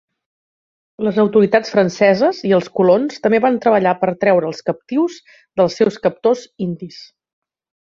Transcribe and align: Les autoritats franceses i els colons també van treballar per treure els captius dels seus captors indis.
Les 1.07 1.19
autoritats 1.23 1.73
franceses 1.73 2.39
i 2.53 2.55
els 2.59 2.71
colons 2.79 3.21
també 3.27 3.41
van 3.45 3.61
treballar 3.67 3.93
per 4.01 4.11
treure 4.25 4.51
els 4.53 4.65
captius 4.71 5.21
dels 5.61 5.79
seus 5.83 6.01
captors 6.09 6.45
indis. 6.69 7.01